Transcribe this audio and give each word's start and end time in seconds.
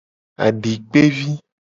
Adikpevi. 0.45 1.31